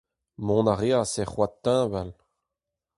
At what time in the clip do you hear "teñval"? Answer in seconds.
1.63-2.09